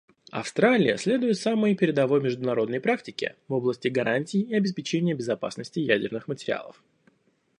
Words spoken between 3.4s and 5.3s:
в области гарантий и обеспечения